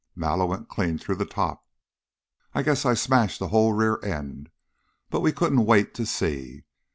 [0.15, 1.63] Mallow went clean through the top.
[2.55, 4.49] I guess I smashed the whole rear end,
[5.11, 6.63] but we couldn't wait to see.